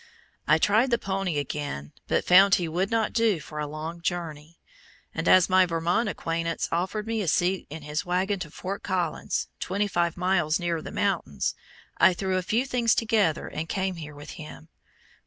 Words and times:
I 0.47 0.57
tried 0.57 0.89
the 0.89 0.97
pony 0.97 1.37
again, 1.37 1.91
but 2.07 2.25
found 2.25 2.55
he 2.55 2.67
would 2.67 2.89
not 2.89 3.13
do 3.13 3.39
for 3.39 3.59
a 3.59 3.67
long 3.67 4.01
journey; 4.01 4.57
and 5.13 5.27
as 5.27 5.47
my 5.47 5.67
Vermont 5.67 6.09
acquaintance 6.09 6.67
offered 6.71 7.05
me 7.05 7.21
a 7.21 7.27
seat 7.27 7.67
in 7.69 7.83
his 7.83 8.03
wagon 8.03 8.39
to 8.39 8.49
Fort 8.49 8.81
Collins, 8.81 9.47
twenty 9.59 9.87
five 9.87 10.17
miles 10.17 10.59
nearer 10.59 10.81
the 10.81 10.89
Mountains, 10.89 11.53
I 11.99 12.15
threw 12.15 12.37
a 12.37 12.41
few 12.41 12.65
things 12.65 12.95
together 12.95 13.47
and 13.47 13.69
came 13.69 13.97
here 13.97 14.15
with 14.15 14.31
him. 14.41 14.69